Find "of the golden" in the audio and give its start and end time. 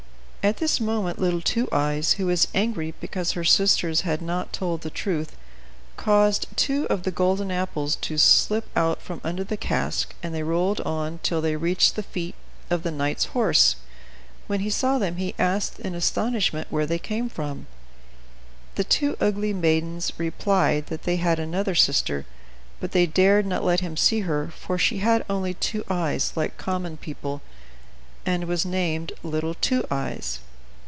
6.89-7.51